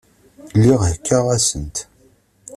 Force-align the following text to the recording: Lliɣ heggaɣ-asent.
Lliɣ 0.57 0.81
heggaɣ-asent. 0.89 1.77